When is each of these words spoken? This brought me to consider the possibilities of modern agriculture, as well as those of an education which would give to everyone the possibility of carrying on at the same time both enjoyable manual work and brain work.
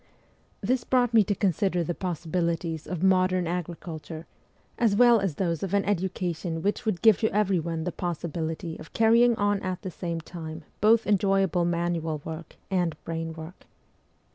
This 0.61 0.83
brought 0.83 1.13
me 1.13 1.23
to 1.25 1.35
consider 1.35 1.83
the 1.83 1.93
possibilities 1.93 2.87
of 2.87 3.03
modern 3.03 3.45
agriculture, 3.45 4.25
as 4.79 4.95
well 4.95 5.19
as 5.19 5.35
those 5.35 5.61
of 5.61 5.75
an 5.75 5.85
education 5.85 6.63
which 6.63 6.87
would 6.87 7.03
give 7.03 7.19
to 7.19 7.31
everyone 7.31 7.83
the 7.83 7.91
possibility 7.91 8.79
of 8.79 8.93
carrying 8.93 9.35
on 9.35 9.61
at 9.61 9.83
the 9.83 9.91
same 9.91 10.19
time 10.19 10.63
both 10.81 11.05
enjoyable 11.05 11.65
manual 11.65 12.19
work 12.25 12.55
and 12.71 12.95
brain 13.03 13.33
work. 13.33 13.67